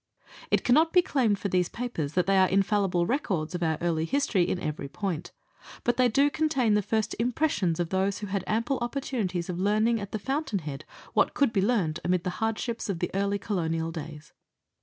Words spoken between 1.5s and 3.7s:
papers that they are infallible records of